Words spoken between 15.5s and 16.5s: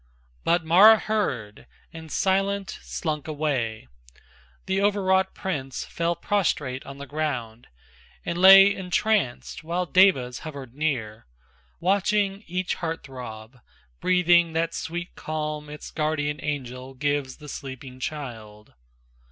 Its guardian